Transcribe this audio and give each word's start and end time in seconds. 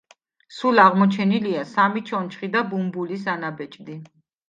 სულ 0.59 0.81
აღმოჩენილია 0.83 1.67
სამი 1.75 2.05
ჩონჩხი 2.09 2.53
და 2.59 2.67
ბუმბულის 2.75 3.33
ანაბეჭდი. 3.39 4.05